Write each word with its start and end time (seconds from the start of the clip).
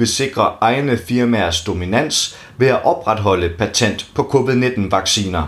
vil 0.00 0.08
sikre 0.08 0.52
egne 0.60 0.96
firmaers 0.96 1.60
dominans 1.60 2.36
ved 2.56 2.68
at 2.68 2.84
opretholde 2.84 3.48
patent 3.58 4.06
på 4.14 4.22
covid-19-vacciner. 4.22 5.46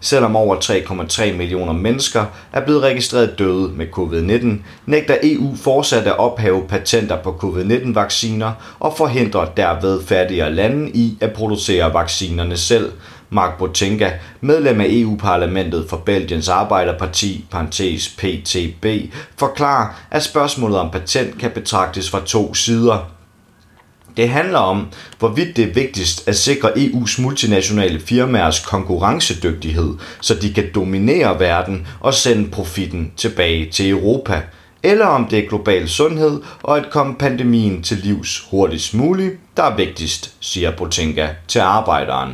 Selvom 0.00 0.36
over 0.36 0.56
3,3 0.56 1.36
millioner 1.36 1.72
mennesker 1.72 2.24
er 2.52 2.60
blevet 2.60 2.82
registreret 2.82 3.38
døde 3.38 3.72
med 3.72 3.86
covid-19, 3.98 4.46
nægter 4.86 5.16
EU 5.22 5.56
fortsat 5.56 6.06
at 6.06 6.18
ophæve 6.18 6.68
patenter 6.68 7.22
på 7.22 7.32
covid-19-vacciner 7.32 8.52
og 8.80 8.94
forhindrer 8.96 9.44
derved 9.56 10.02
fattigere 10.04 10.54
lande 10.54 10.90
i 10.90 11.18
at 11.20 11.32
producere 11.32 11.94
vaccinerne 11.94 12.56
selv. 12.56 12.92
Mark 13.30 13.58
Botenga, 13.58 14.10
medlem 14.40 14.80
af 14.80 14.86
EU-parlamentet 14.88 15.86
for 15.88 15.96
Belgiens 15.96 16.48
Arbejderparti, 16.48 17.44
parentes 17.50 18.08
PTB, 18.08 18.86
forklarer, 19.38 19.88
at 20.10 20.22
spørgsmålet 20.22 20.78
om 20.78 20.90
patent 20.90 21.38
kan 21.38 21.50
betragtes 21.50 22.10
fra 22.10 22.20
to 22.26 22.54
sider. 22.54 23.15
Det 24.16 24.28
handler 24.28 24.58
om, 24.58 24.86
hvorvidt 25.18 25.56
det 25.56 25.64
er 25.64 25.74
vigtigst 25.74 26.28
at 26.28 26.36
sikre 26.36 26.68
EU's 26.68 27.22
multinationale 27.22 28.00
firmaers 28.00 28.60
konkurrencedygtighed, 28.60 29.94
så 30.20 30.34
de 30.34 30.54
kan 30.54 30.70
dominere 30.74 31.40
verden 31.40 31.86
og 32.00 32.14
sende 32.14 32.50
profitten 32.50 33.12
tilbage 33.16 33.70
til 33.70 33.90
Europa, 33.90 34.42
eller 34.82 35.06
om 35.06 35.26
det 35.26 35.38
er 35.38 35.48
global 35.48 35.88
sundhed 35.88 36.42
og 36.62 36.76
at 36.76 36.90
komme 36.90 37.14
pandemien 37.14 37.82
til 37.82 37.96
livs 37.96 38.46
hurtigst 38.50 38.94
muligt, 38.94 39.34
der 39.56 39.62
er 39.62 39.76
vigtigst, 39.76 40.32
siger 40.40 40.70
Botinka 40.70 41.28
til 41.48 41.58
arbejderen. 41.58 42.32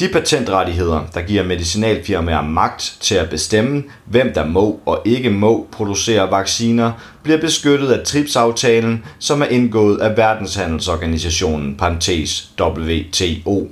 De 0.00 0.08
patentrettigheder, 0.08 1.00
der 1.14 1.22
giver 1.22 1.42
medicinalfirmaer 1.42 2.42
magt 2.42 2.96
til 3.00 3.14
at 3.14 3.30
bestemme, 3.30 3.82
hvem 4.04 4.32
der 4.34 4.46
må 4.46 4.80
og 4.86 5.02
ikke 5.04 5.30
må 5.30 5.66
producere 5.72 6.30
vacciner, 6.30 6.92
bliver 7.24 7.40
beskyttet 7.40 7.92
af 7.92 8.04
TRIPS-aftalen, 8.04 9.04
som 9.18 9.42
er 9.42 9.46
indgået 9.46 10.00
af 10.00 10.16
Verdenshandelsorganisationen, 10.16 11.76
parentes 11.76 12.52
WTO. 12.60 13.70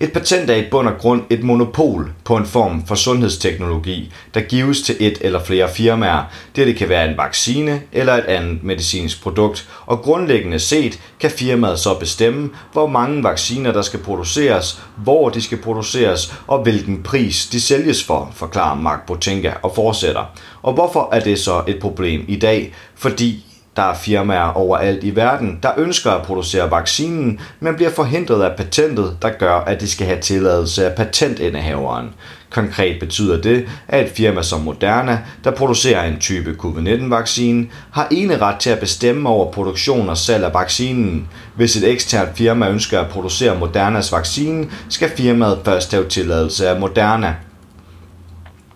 Et 0.00 0.12
patent 0.12 0.50
er 0.50 0.54
i 0.54 0.64
bund 0.70 0.88
og 0.88 0.98
grund 0.98 1.22
et 1.30 1.42
monopol 1.42 2.12
på 2.24 2.36
en 2.36 2.46
form 2.46 2.86
for 2.86 2.94
sundhedsteknologi, 2.94 4.12
der 4.34 4.40
gives 4.40 4.82
til 4.82 4.96
et 5.00 5.18
eller 5.20 5.44
flere 5.44 5.68
firmaer. 5.68 6.22
Det 6.56 6.76
kan 6.76 6.88
være 6.88 7.10
en 7.10 7.16
vaccine 7.16 7.80
eller 7.92 8.14
et 8.14 8.24
andet 8.24 8.64
medicinsk 8.64 9.22
produkt, 9.22 9.68
og 9.86 9.98
grundlæggende 9.98 10.58
set 10.58 11.00
kan 11.20 11.30
firmaet 11.30 11.78
så 11.78 11.94
bestemme, 11.94 12.50
hvor 12.72 12.86
mange 12.86 13.22
vacciner 13.22 13.72
der 13.72 13.82
skal 13.82 14.00
produceres, 14.00 14.80
hvor 14.96 15.28
de 15.28 15.42
skal 15.42 15.58
produceres 15.58 16.34
og 16.46 16.62
hvilken 16.62 17.02
pris 17.02 17.46
de 17.46 17.60
sælges 17.60 18.04
for, 18.04 18.32
forklarer 18.34 18.80
Mark 18.80 19.06
Botenka 19.06 19.52
og 19.62 19.74
fortsætter. 19.74 20.24
Og 20.62 20.72
hvorfor 20.72 21.08
er 21.12 21.20
det 21.20 21.38
så 21.38 21.62
et 21.66 21.78
problem 21.80 22.24
i 22.28 22.36
dag? 22.36 22.74
Fordi 22.94 23.47
der 23.78 23.84
er 23.84 23.94
firmaer 23.94 24.52
overalt 24.56 25.04
i 25.04 25.16
verden, 25.16 25.58
der 25.62 25.70
ønsker 25.76 26.10
at 26.10 26.22
producere 26.22 26.70
vaccinen, 26.70 27.40
men 27.60 27.74
bliver 27.74 27.90
forhindret 27.90 28.42
af 28.42 28.56
patentet, 28.56 29.16
der 29.22 29.30
gør, 29.38 29.54
at 29.54 29.80
de 29.80 29.90
skal 29.90 30.06
have 30.06 30.20
tilladelse 30.20 30.86
af 30.90 30.96
patentindehaveren. 30.96 32.10
Konkret 32.50 33.00
betyder 33.00 33.40
det, 33.40 33.68
at 33.88 34.04
et 34.04 34.12
firma 34.12 34.42
som 34.42 34.60
Moderna, 34.60 35.18
der 35.44 35.50
producerer 35.50 36.04
en 36.04 36.18
type 36.20 36.54
COVID-19-vaccine, 36.58 37.66
har 37.90 38.08
ene 38.10 38.38
ret 38.38 38.60
til 38.60 38.70
at 38.70 38.80
bestemme 38.80 39.28
over 39.28 39.52
produktion 39.52 40.08
og 40.08 40.16
salg 40.16 40.44
af 40.44 40.54
vaccinen. 40.54 41.28
Hvis 41.54 41.76
et 41.76 41.90
eksternt 41.90 42.36
firma 42.36 42.68
ønsker 42.68 43.00
at 43.00 43.08
producere 43.08 43.58
Modernas 43.58 44.12
vaccine, 44.12 44.66
skal 44.88 45.10
firmaet 45.16 45.58
først 45.64 45.92
have 45.92 46.08
tilladelse 46.08 46.68
af 46.68 46.80
Moderna. 46.80 47.34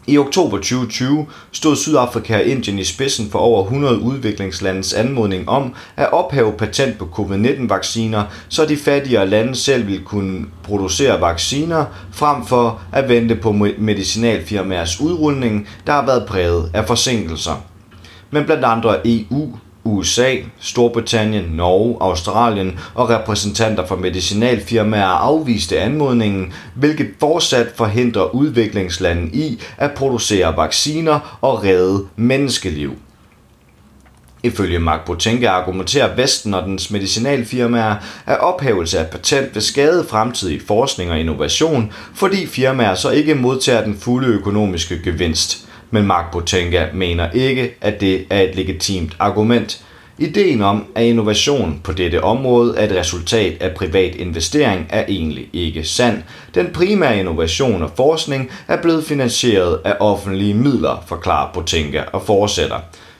I 0.07 0.19
oktober 0.19 0.57
2020 0.57 1.27
stod 1.53 1.77
Sydafrika 1.77 2.37
og 2.37 2.45
Indien 2.45 2.79
i 2.79 2.85
spidsen 2.85 3.31
for 3.31 3.39
over 3.39 3.65
100 3.65 3.99
udviklingslandes 3.99 4.95
anmodning 4.95 5.49
om 5.49 5.75
at 5.97 6.13
ophæve 6.13 6.53
patent 6.53 6.99
på 6.99 7.09
covid-19-vacciner, 7.13 8.25
så 8.49 8.65
de 8.67 8.77
fattigere 8.77 9.29
lande 9.29 9.55
selv 9.55 9.87
ville 9.87 10.05
kunne 10.05 10.47
producere 10.63 11.21
vacciner, 11.21 11.85
frem 12.13 12.47
for 12.47 12.81
at 12.93 13.09
vente 13.09 13.35
på 13.35 13.53
medicinalfirmaers 13.79 15.01
udrulning, 15.01 15.69
der 15.87 15.93
har 15.93 16.07
været 16.07 16.27
præget 16.29 16.71
af 16.75 16.87
forsinkelser. 16.87 17.65
Men 18.31 18.45
blandt 18.45 18.65
andre 18.65 18.97
EU, 19.05 19.57
USA, 19.85 20.37
Storbritannien, 20.61 21.45
Norge, 21.45 21.97
Australien 22.01 22.79
og 22.95 23.11
repræsentanter 23.11 23.87
for 23.87 23.97
medicinalfirmaer 23.97 25.07
afviste 25.07 25.81
anmodningen, 25.81 26.53
hvilket 26.75 27.11
fortsat 27.21 27.67
forhindrer 27.75 28.35
udviklingslanden 28.35 29.31
i 29.35 29.61
at 29.79 29.93
producere 29.93 30.57
vacciner 30.57 31.39
og 31.41 31.65
redde 31.65 32.07
menneskeliv. 32.17 32.93
Ifølge 34.45 34.79
Mark 34.79 35.05
Botenke 35.07 35.49
argumenterer 35.49 36.17
Vesten 36.17 36.55
og 36.55 36.63
dens 36.63 36.91
medicinalfirmaer, 36.91 37.95
at 38.27 38.41
ophævelse 38.41 38.99
af 38.99 39.11
patent 39.11 39.55
vil 39.55 39.63
skade 39.63 40.07
fremtidig 40.09 40.63
forskning 40.67 41.11
og 41.11 41.21
innovation, 41.21 41.93
fordi 42.15 42.47
firmaer 42.47 42.95
så 42.95 43.11
ikke 43.11 43.35
modtager 43.35 43.85
den 43.85 43.97
fulde 43.97 44.29
økonomiske 44.29 45.03
gevinst– 45.05 45.59
men 45.93 46.07
Mark 46.07 46.33
Botenga 46.33 46.87
mener 46.95 47.31
ikke, 47.31 47.75
at 47.81 48.01
det 48.01 48.25
er 48.31 48.41
et 48.41 48.55
legitimt 48.55 49.17
argument. 49.19 49.85
Ideen 50.19 50.63
om, 50.63 50.87
at 50.95 51.05
innovation 51.05 51.81
på 51.85 51.93
dette 51.93 52.25
område 52.25 52.75
er 52.77 52.85
et 52.85 52.97
resultat 52.97 53.63
af 53.63 53.75
privat 53.75 54.15
investering, 54.15 54.87
er 54.91 55.05
egentlig 55.09 55.49
ikke 55.53 55.85
sand. 55.85 56.23
Den 56.55 56.71
primære 56.75 57.19
innovation 57.19 57.83
og 57.83 57.91
forskning 57.97 58.51
er 58.69 58.83
blevet 58.83 59.05
finansieret 59.05 59.79
af 59.85 59.97
offentlige 60.01 60.55
midler, 60.55 61.05
forklarer 61.07 61.53
Botenga 61.53 62.03
og 62.13 62.23
fortsætter. 62.23 62.77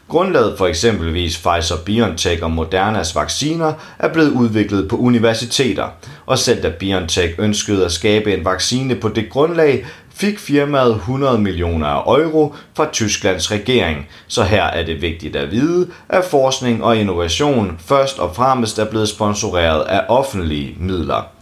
Grundlaget 0.09 0.59
for 0.59 0.67
eksempelvis 0.67 1.37
Pfizer-BioNTech 1.37 2.43
og 2.43 2.51
Modernas 2.51 3.15
vacciner 3.15 3.73
er 3.99 4.09
blevet 4.13 4.31
udviklet 4.31 4.89
på 4.89 4.97
universiteter, 4.97 5.89
og 6.27 6.39
selv 6.39 6.63
da 6.63 6.73
BioNTech 6.79 7.35
ønskede 7.39 7.85
at 7.85 7.93
skabe 7.93 8.35
en 8.35 8.45
vaccine 8.45 8.95
på 8.95 9.09
det 9.09 9.31
grundlag, 9.31 9.87
fik 10.15 10.39
firmaet 10.39 10.95
100 10.95 11.39
millioner 11.39 12.03
euro 12.07 12.55
fra 12.77 12.89
Tysklands 12.93 13.51
regering, 13.51 14.09
så 14.27 14.43
her 14.43 14.63
er 14.63 14.85
det 14.85 15.03
vigtigt 15.03 15.37
at 15.37 15.51
vide, 15.51 15.91
at 16.09 16.25
forskning 16.25 16.85
og 16.85 16.97
innovation 16.97 17.79
først 17.79 18.19
og 18.19 18.37
fremmest 18.37 18.79
er 18.79 18.85
blevet 18.85 19.09
sponsoreret 19.09 19.83
af 19.83 20.05
offentlige 20.09 20.77
midler. 20.81 21.42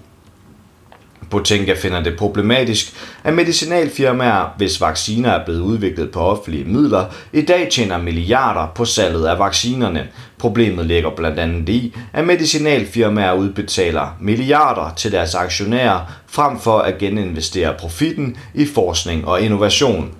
Botenka 1.31 1.75
finder 1.75 2.03
det 2.03 2.17
problematisk, 2.17 2.95
at 3.25 3.35
medicinalfirmaer, 3.35 4.55
hvis 4.57 4.81
vacciner 4.81 5.31
er 5.31 5.45
blevet 5.45 5.61
udviklet 5.61 6.11
på 6.11 6.21
offentlige 6.21 6.65
midler, 6.65 7.05
i 7.33 7.43
dag 7.43 7.69
tjener 7.71 7.99
milliarder 7.99 8.67
på 8.75 8.85
salget 8.85 9.27
af 9.27 9.39
vaccinerne. 9.39 10.09
Problemet 10.39 10.87
ligger 10.87 11.11
blandt 11.11 11.39
andet 11.39 11.69
i, 11.69 11.95
at 12.13 12.25
medicinalfirmaer 12.27 13.33
udbetaler 13.33 14.17
milliarder 14.21 14.95
til 14.97 15.13
deres 15.13 15.35
aktionærer, 15.35 16.01
frem 16.27 16.61
for 16.61 16.79
at 16.79 16.99
geninvestere 16.99 17.75
profitten 17.79 18.37
i 18.55 18.67
forskning 18.75 19.29
og 19.29 19.41
innovation. 19.41 20.11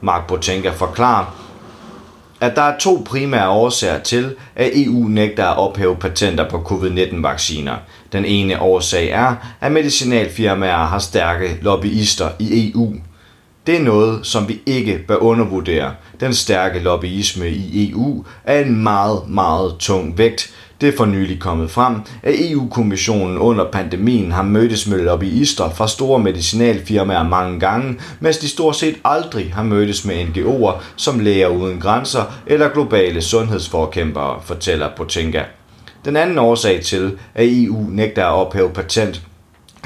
Mark 0.00 0.26
Botenka 0.26 0.70
forklarer, 0.70 1.45
at 2.40 2.56
der 2.56 2.62
er 2.62 2.78
to 2.78 3.02
primære 3.06 3.48
årsager 3.48 3.98
til, 3.98 4.34
at 4.56 4.70
EU 4.74 5.08
nægter 5.08 5.46
at 5.46 5.58
ophæve 5.58 5.96
patenter 5.96 6.48
på 6.48 6.58
covid-19-vacciner. 6.58 7.74
Den 8.12 8.24
ene 8.24 8.60
årsag 8.60 9.10
er, 9.10 9.34
at 9.60 9.72
medicinalfirmaer 9.72 10.86
har 10.86 10.98
stærke 10.98 11.58
lobbyister 11.62 12.28
i 12.38 12.70
EU. 12.70 12.94
Det 13.66 13.76
er 13.76 13.82
noget, 13.82 14.26
som 14.26 14.48
vi 14.48 14.60
ikke 14.66 14.98
bør 15.08 15.16
undervurdere. 15.16 15.94
Den 16.20 16.34
stærke 16.34 16.78
lobbyisme 16.78 17.48
i 17.48 17.90
EU 17.90 18.24
er 18.44 18.60
en 18.60 18.82
meget, 18.82 19.22
meget 19.28 19.74
tung 19.78 20.18
vægt, 20.18 20.50
det 20.80 20.88
er 20.88 20.96
for 20.96 21.04
nylig 21.04 21.40
kommet 21.40 21.70
frem, 21.70 21.94
at 22.22 22.34
EU-kommissionen 22.50 23.38
under 23.38 23.70
pandemien 23.70 24.32
har 24.32 24.42
mødtes 24.42 24.86
med 24.86 24.98
lobbyister 24.98 25.70
fra 25.70 25.88
store 25.88 26.18
medicinalfirmaer 26.18 27.22
mange 27.22 27.60
gange, 27.60 27.98
mens 28.20 28.38
de 28.38 28.48
stort 28.48 28.76
set 28.76 28.96
aldrig 29.04 29.54
har 29.54 29.62
mødtes 29.62 30.04
med 30.04 30.24
NGO'er 30.24 30.82
som 30.96 31.18
Læger 31.18 31.48
Uden 31.48 31.80
Grænser 31.80 32.24
eller 32.46 32.68
globale 32.68 33.22
sundhedsforkæmpere, 33.22 34.40
fortæller 34.44 34.88
Potenga. 34.96 35.42
Den 36.04 36.16
anden 36.16 36.38
årsag 36.38 36.82
til, 36.82 37.18
at 37.34 37.46
EU 37.48 37.86
nægter 37.90 38.26
at 38.26 38.32
ophæve 38.46 38.70
patent, 38.70 39.22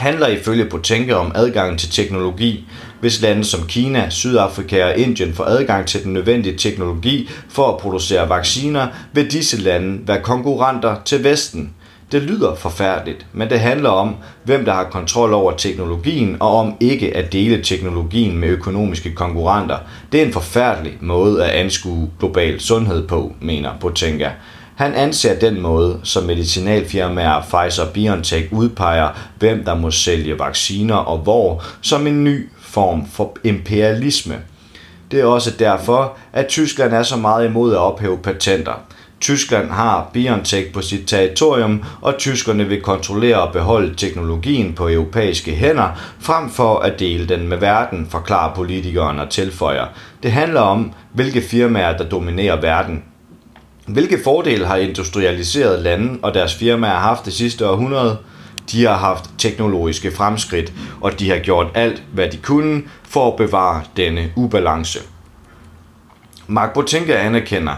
handler 0.00 0.26
ifølge 0.26 0.64
Potenga 0.64 1.14
om 1.14 1.32
adgangen 1.34 1.78
til 1.78 1.90
teknologi. 1.90 2.64
Hvis 3.00 3.22
lande 3.22 3.44
som 3.44 3.66
Kina, 3.66 4.10
Sydafrika 4.10 4.84
og 4.84 4.96
Indien 4.96 5.34
får 5.34 5.44
adgang 5.44 5.86
til 5.86 6.04
den 6.04 6.12
nødvendige 6.12 6.56
teknologi 6.56 7.28
for 7.48 7.68
at 7.68 7.78
producere 7.78 8.28
vacciner, 8.28 8.86
vil 9.12 9.32
disse 9.32 9.60
lande 9.60 10.08
være 10.08 10.22
konkurrenter 10.22 10.96
til 11.04 11.24
Vesten. 11.24 11.74
Det 12.12 12.22
lyder 12.22 12.54
forfærdeligt, 12.54 13.26
men 13.32 13.50
det 13.50 13.60
handler 13.60 13.90
om, 13.90 14.16
hvem 14.44 14.64
der 14.64 14.72
har 14.72 14.84
kontrol 14.84 15.32
over 15.34 15.52
teknologien, 15.52 16.36
og 16.40 16.56
om 16.56 16.74
ikke 16.80 17.16
at 17.16 17.32
dele 17.32 17.62
teknologien 17.62 18.38
med 18.38 18.48
økonomiske 18.48 19.14
konkurrenter. 19.14 19.76
Det 20.12 20.22
er 20.22 20.26
en 20.26 20.32
forfærdelig 20.32 20.98
måde 21.00 21.44
at 21.44 21.50
anskue 21.50 22.10
global 22.18 22.60
sundhed 22.60 23.08
på, 23.08 23.34
mener 23.40 23.70
Potenka. 23.80 24.30
Han 24.80 24.94
anser 24.94 25.38
den 25.38 25.60
måde, 25.60 26.00
som 26.04 26.24
medicinalfirmaer 26.24 27.40
Pfizer-BioNTech 27.40 28.52
udpeger, 28.52 29.08
hvem 29.38 29.64
der 29.64 29.74
må 29.74 29.90
sælge 29.90 30.38
vacciner 30.38 30.94
og 30.94 31.18
hvor, 31.18 31.64
som 31.80 32.06
en 32.06 32.24
ny 32.24 32.48
form 32.60 33.06
for 33.06 33.36
imperialisme. 33.44 34.38
Det 35.10 35.20
er 35.20 35.24
også 35.24 35.50
derfor, 35.58 36.16
at 36.32 36.46
Tyskland 36.46 36.92
er 36.92 37.02
så 37.02 37.16
meget 37.16 37.46
imod 37.46 37.72
at 37.72 37.78
ophæve 37.78 38.18
patenter. 38.18 38.72
Tyskland 39.20 39.70
har 39.70 40.10
BioNTech 40.12 40.72
på 40.72 40.80
sit 40.80 41.08
territorium, 41.08 41.84
og 42.00 42.18
tyskerne 42.18 42.64
vil 42.64 42.82
kontrollere 42.82 43.42
og 43.42 43.52
beholde 43.52 43.94
teknologien 43.94 44.72
på 44.74 44.88
europæiske 44.88 45.50
hænder, 45.50 45.88
frem 46.20 46.50
for 46.50 46.78
at 46.78 47.00
dele 47.00 47.28
den 47.28 47.48
med 47.48 47.56
verden, 47.56 48.06
forklarer 48.10 48.54
politikeren 48.54 49.18
og 49.18 49.30
tilføjer. 49.30 49.86
Det 50.22 50.32
handler 50.32 50.60
om, 50.60 50.92
hvilke 51.12 51.42
firmaer, 51.42 51.96
der 51.96 52.08
dominerer 52.08 52.60
verden. 52.60 53.02
Hvilke 53.92 54.18
fordele 54.24 54.66
har 54.66 54.76
industrialiserede 54.76 55.82
lande 55.82 56.18
og 56.22 56.34
deres 56.34 56.54
firmaer 56.54 56.98
haft 56.98 57.24
det 57.24 57.32
sidste 57.32 57.68
århundrede? 57.68 58.18
De 58.72 58.84
har 58.84 58.96
haft 58.96 59.30
teknologiske 59.38 60.10
fremskridt, 60.12 60.72
og 61.00 61.20
de 61.20 61.30
har 61.30 61.38
gjort 61.38 61.66
alt, 61.74 62.02
hvad 62.12 62.28
de 62.28 62.36
kunne 62.36 62.82
for 63.02 63.30
at 63.30 63.36
bevare 63.36 63.82
denne 63.96 64.32
ubalance. 64.36 64.98
Mark 66.46 66.74
Botinka 66.74 67.12
anerkender, 67.12 67.74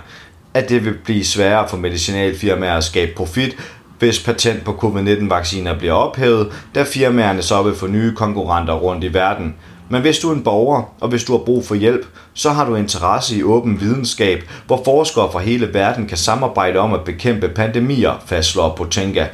at 0.54 0.68
det 0.68 0.84
vil 0.84 0.94
blive 1.04 1.24
sværere 1.24 1.68
for 1.68 1.76
medicinalfirmaer 1.76 2.76
at 2.76 2.84
skabe 2.84 3.12
profit, 3.16 3.56
hvis 3.98 4.22
patent 4.24 4.64
på 4.64 4.72
covid-19-vacciner 4.72 5.78
bliver 5.78 5.92
ophævet, 5.92 6.52
da 6.74 6.82
firmaerne 6.82 7.42
så 7.42 7.62
vil 7.62 7.74
få 7.74 7.86
nye 7.86 8.14
konkurrenter 8.14 8.74
rundt 8.74 9.04
i 9.04 9.14
verden. 9.14 9.54
Men 9.92 10.02
hvis 10.02 10.18
du 10.18 10.30
er 10.30 10.34
en 10.34 10.42
borger, 10.42 10.82
og 11.00 11.08
hvis 11.08 11.24
du 11.24 11.32
har 11.32 11.38
brug 11.38 11.64
for 11.66 11.74
hjælp, 11.74 12.06
så 12.34 12.50
har 12.50 12.64
du 12.64 12.74
interesse 12.74 13.36
i 13.36 13.42
åben 13.42 13.80
videnskab, 13.80 14.44
hvor 14.66 14.82
forskere 14.84 15.32
fra 15.32 15.38
hele 15.38 15.74
verden 15.74 16.06
kan 16.06 16.16
samarbejde 16.16 16.78
om 16.78 16.94
at 16.94 17.04
bekæmpe 17.04 17.48
pandemier, 17.48 18.22
fastslår 18.26 18.74
Potenga. 18.76 19.26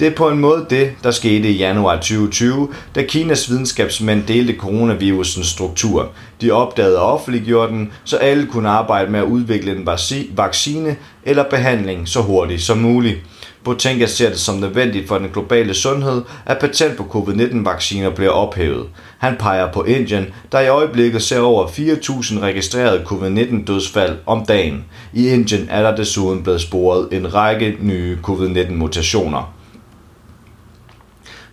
Det 0.00 0.08
er 0.08 0.14
på 0.14 0.28
en 0.28 0.38
måde 0.38 0.66
det, 0.70 0.92
der 1.02 1.10
skete 1.10 1.50
i 1.50 1.56
januar 1.56 1.94
2020, 1.94 2.68
da 2.94 3.02
Kinas 3.02 3.50
videnskabsmænd 3.50 4.22
delte 4.26 4.56
coronavirusens 4.56 5.46
struktur. 5.46 6.10
De 6.40 6.50
opdagede 6.50 7.00
og 7.00 7.12
offentliggjorde 7.12 7.72
den, 7.72 7.92
så 8.04 8.16
alle 8.16 8.46
kunne 8.46 8.68
arbejde 8.68 9.10
med 9.10 9.20
at 9.20 9.26
udvikle 9.26 9.76
en 9.76 9.88
vaccine 10.36 10.96
eller 11.24 11.44
behandling 11.50 12.08
så 12.08 12.20
hurtigt 12.20 12.62
som 12.62 12.78
muligt. 12.78 13.18
Botenka 13.64 14.06
ser 14.06 14.28
det 14.28 14.38
som 14.38 14.54
nødvendigt 14.54 15.08
for 15.08 15.18
den 15.18 15.28
globale 15.32 15.74
sundhed, 15.74 16.22
at 16.46 16.58
patent 16.58 16.96
på 16.96 17.02
covid-19-vacciner 17.02 18.10
bliver 18.10 18.30
ophævet. 18.30 18.86
Han 19.18 19.36
peger 19.38 19.72
på 19.72 19.82
Indien, 19.82 20.26
der 20.52 20.60
i 20.60 20.68
øjeblikket 20.68 21.22
ser 21.22 21.40
over 21.40 21.66
4.000 21.66 22.40
registrerede 22.40 23.04
covid-19-dødsfald 23.04 24.18
om 24.26 24.44
dagen. 24.46 24.84
I 25.12 25.28
Indien 25.28 25.66
er 25.70 25.82
der 25.82 25.96
desuden 25.96 26.42
blevet 26.42 26.60
sporet 26.60 27.08
en 27.12 27.34
række 27.34 27.76
nye 27.80 28.18
covid-19-mutationer. 28.22 29.54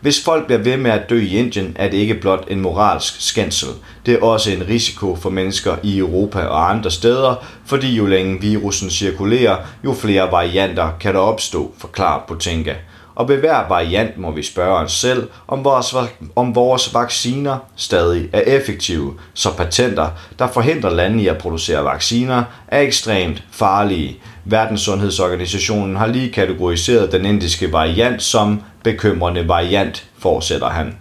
Hvis 0.01 0.23
folk 0.23 0.45
bliver 0.45 0.61
ved 0.61 0.77
med 0.77 0.91
at 0.91 1.09
dø 1.09 1.21
i 1.21 1.37
Indien, 1.37 1.75
er 1.75 1.89
det 1.89 1.97
ikke 1.97 2.13
blot 2.15 2.47
en 2.47 2.61
moralsk 2.61 3.13
skændsel. 3.19 3.69
Det 4.05 4.13
er 4.13 4.21
også 4.21 4.51
en 4.51 4.67
risiko 4.67 5.15
for 5.15 5.29
mennesker 5.29 5.75
i 5.83 5.97
Europa 5.97 6.39
og 6.39 6.69
andre 6.69 6.91
steder, 6.91 7.45
fordi 7.65 7.95
jo 7.95 8.05
længe 8.05 8.41
virusen 8.41 8.89
cirkulerer, 8.89 9.57
jo 9.85 9.93
flere 9.93 10.31
varianter 10.31 10.91
kan 10.99 11.13
der 11.13 11.19
opstå, 11.19 11.73
forklarer 11.77 12.23
Botenga. 12.27 12.73
Og 13.15 13.29
ved 13.29 13.37
hver 13.37 13.67
variant 13.67 14.17
må 14.17 14.31
vi 14.31 14.43
spørge 14.43 14.77
os 14.77 14.91
selv, 14.91 15.29
om 15.47 15.63
vores, 15.63 15.95
om 16.35 16.55
vores 16.55 16.93
vacciner 16.93 17.57
stadig 17.75 18.29
er 18.33 18.41
effektive, 18.41 19.13
så 19.33 19.53
patenter, 19.53 20.09
der 20.39 20.47
forhindrer 20.47 20.89
lande 20.89 21.23
i 21.23 21.27
at 21.27 21.37
producere 21.37 21.85
vacciner, 21.85 22.43
er 22.67 22.81
ekstremt 22.81 23.43
farlige. 23.51 24.19
Verdenssundhedsorganisationen 24.45 25.95
har 25.95 26.07
lige 26.07 26.31
kategoriseret 26.31 27.11
den 27.11 27.25
indiske 27.25 27.71
variant 27.71 28.21
som 28.21 28.61
bekymrende 28.83 29.47
variant, 29.47 30.09
fortsætter 30.17 30.69
han. 30.69 30.95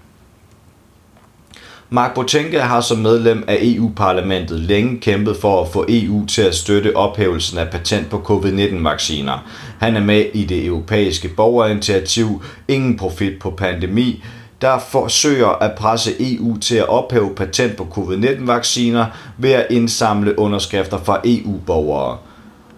Mark 1.91 2.15
Botenka 2.15 2.61
har 2.61 2.81
som 2.81 2.99
medlem 2.99 3.45
af 3.47 3.59
EU-parlamentet 3.61 4.61
længe 4.61 5.01
kæmpet 5.01 5.37
for 5.37 5.63
at 5.63 5.69
få 5.69 5.85
EU 5.89 6.27
til 6.27 6.43
at 6.43 6.55
støtte 6.55 6.97
ophævelsen 6.97 7.59
af 7.59 7.71
patent 7.71 8.11
på 8.11 8.19
covid-19-vacciner. 8.19 9.47
Han 9.79 9.97
er 9.97 10.01
med 10.01 10.25
i 10.35 10.45
det 10.45 10.67
europæiske 10.67 11.29
borgerinitiativ 11.29 12.43
Ingen 12.69 12.97
Profit 12.97 13.39
på 13.39 13.51
Pandemi, 13.51 14.25
der 14.61 14.79
forsøger 14.79 15.49
at 15.49 15.75
presse 15.79 16.11
EU 16.21 16.59
til 16.59 16.77
at 16.77 16.89
ophæve 16.89 17.35
patent 17.35 17.77
på 17.77 17.87
covid-19-vacciner 17.91 19.07
ved 19.39 19.51
at 19.51 19.67
indsamle 19.71 20.39
underskrifter 20.39 20.99
fra 21.05 21.21
EU-borgere. 21.25 22.19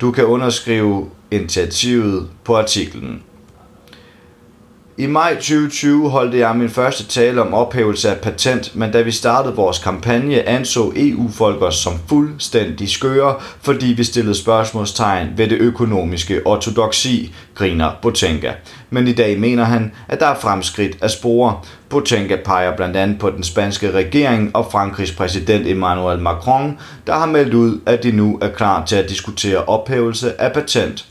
Du 0.00 0.10
kan 0.10 0.24
underskrive 0.24 1.06
initiativet 1.30 2.28
på 2.44 2.56
artiklen. 2.56 3.22
I 4.96 5.06
maj 5.06 5.34
2020 5.34 6.10
holdte 6.10 6.38
jeg 6.38 6.56
min 6.56 6.68
første 6.68 7.04
tale 7.04 7.40
om 7.40 7.54
ophævelse 7.54 8.10
af 8.10 8.20
patent, 8.20 8.76
men 8.76 8.92
da 8.92 9.02
vi 9.02 9.10
startede 9.10 9.54
vores 9.54 9.78
kampagne, 9.78 10.48
anså 10.48 10.92
EU-folk 10.96 11.62
os 11.62 11.76
som 11.76 11.92
fuldstændig 12.08 12.88
skøre, 12.88 13.34
fordi 13.62 13.86
vi 13.86 14.04
stillede 14.04 14.34
spørgsmålstegn 14.34 15.28
ved 15.36 15.48
det 15.48 15.58
økonomiske 15.58 16.46
ortodoksi, 16.46 17.34
griner 17.54 17.90
Botenka. 18.02 18.52
Men 18.90 19.08
i 19.08 19.12
dag 19.12 19.40
mener 19.40 19.64
han, 19.64 19.92
at 20.08 20.20
der 20.20 20.26
er 20.26 20.34
fremskridt 20.34 20.98
af 21.02 21.10
spore. 21.10 21.60
Botenka 21.88 22.36
peger 22.44 22.76
blandt 22.76 22.96
andet 22.96 23.18
på 23.18 23.30
den 23.30 23.42
spanske 23.42 23.90
regering 23.90 24.56
og 24.56 24.68
Frankrigs 24.72 25.12
præsident 25.12 25.66
Emmanuel 25.66 26.18
Macron, 26.18 26.78
der 27.06 27.14
har 27.14 27.26
meldt 27.26 27.54
ud, 27.54 27.80
at 27.86 28.02
de 28.02 28.12
nu 28.12 28.38
er 28.42 28.48
klar 28.48 28.84
til 28.84 28.96
at 28.96 29.08
diskutere 29.08 29.64
ophævelse 29.64 30.40
af 30.40 30.52
patent. 30.52 31.09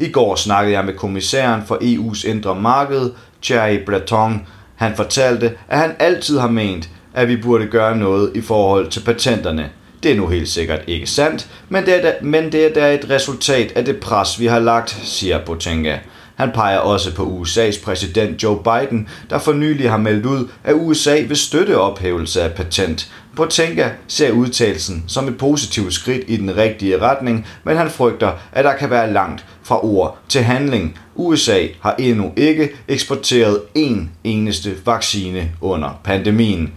I 0.00 0.08
går 0.08 0.34
snakkede 0.36 0.76
jeg 0.76 0.84
med 0.84 0.94
kommissæren 0.94 1.62
for 1.66 1.76
EU's 1.76 2.28
indre 2.28 2.54
marked, 2.54 3.10
Thierry 3.42 3.84
Breton. 3.86 4.46
Han 4.76 4.96
fortalte, 4.96 5.52
at 5.68 5.78
han 5.78 5.96
altid 5.98 6.38
har 6.38 6.48
ment, 6.48 6.88
at 7.14 7.28
vi 7.28 7.36
burde 7.36 7.66
gøre 7.66 7.96
noget 7.96 8.32
i 8.34 8.40
forhold 8.40 8.88
til 8.88 9.00
patenterne. 9.00 9.70
Det 10.02 10.10
er 10.10 10.16
nu 10.16 10.26
helt 10.26 10.48
sikkert 10.48 10.80
ikke 10.86 11.06
sandt, 11.06 11.48
men 11.68 11.86
det 11.86 11.96
er 11.96 12.02
da, 12.02 12.14
men 12.22 12.52
det 12.52 12.66
er 12.66 12.72
da 12.72 12.94
et 12.94 13.10
resultat 13.10 13.72
af 13.72 13.84
det 13.84 13.96
pres, 13.96 14.40
vi 14.40 14.46
har 14.46 14.58
lagt, 14.58 14.90
siger 15.04 15.44
Botenga. 15.44 15.98
Han 16.34 16.50
peger 16.50 16.78
også 16.78 17.14
på 17.14 17.22
USA's 17.22 17.84
præsident 17.84 18.42
Joe 18.42 18.58
Biden, 18.62 19.08
der 19.30 19.38
for 19.38 19.52
nylig 19.52 19.90
har 19.90 19.96
meldt 19.96 20.26
ud, 20.26 20.48
at 20.64 20.74
USA 20.74 21.22
vil 21.28 21.36
støtte 21.36 21.78
ophævelse 21.78 22.42
af 22.42 22.52
patent. 22.52 23.12
Botenga 23.36 23.88
ser 24.08 24.32
udtalelsen 24.32 25.04
som 25.06 25.28
et 25.28 25.38
positivt 25.38 25.94
skridt 25.94 26.22
i 26.28 26.36
den 26.36 26.56
rigtige 26.56 27.00
retning, 27.00 27.46
men 27.64 27.76
han 27.76 27.90
frygter, 27.90 28.32
at 28.52 28.64
der 28.64 28.76
kan 28.76 28.90
være 28.90 29.12
langt 29.12 29.44
fra 29.70 29.84
ord 29.84 30.18
til 30.28 30.42
handling. 30.42 30.98
USA 31.14 31.66
har 31.80 31.94
endnu 31.98 32.32
ikke 32.36 32.70
eksporteret 32.88 33.60
en 33.74 34.10
eneste 34.24 34.74
vaccine 34.86 35.50
under 35.60 36.00
pandemien. 36.04 36.72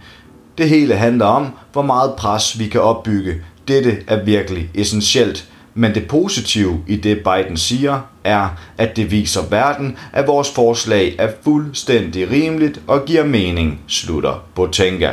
Det 0.58 0.68
hele 0.68 0.94
handler 0.94 1.26
om, 1.26 1.46
hvor 1.72 1.82
meget 1.82 2.12
pres 2.18 2.58
vi 2.58 2.68
kan 2.68 2.80
opbygge. 2.80 3.34
Dette 3.68 3.96
er 4.06 4.24
virkelig 4.24 4.70
essentielt. 4.74 5.48
Men 5.74 5.94
det 5.94 6.08
positive 6.08 6.80
i 6.86 6.96
det 6.96 7.18
Biden 7.18 7.56
siger, 7.56 8.00
er, 8.24 8.48
at 8.78 8.96
det 8.96 9.10
viser 9.10 9.40
verden, 9.50 9.96
at 10.12 10.26
vores 10.26 10.50
forslag 10.50 11.14
er 11.18 11.28
fuldstændig 11.42 12.30
rimeligt 12.30 12.80
og 12.86 13.04
giver 13.04 13.24
mening, 13.24 13.80
slutter 13.86 14.44
Botenga. 14.54 15.12